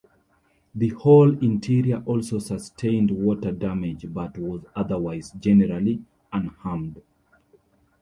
The 0.73 0.89
hall 0.89 1.29
interior 1.43 2.01
also 2.07 2.39
sustained 2.39 3.11
water 3.11 3.51
damage, 3.51 4.03
but 4.11 4.35
was 4.39 4.63
otherwise 4.75 5.29
generally 5.33 6.01
unharmed. 6.33 7.03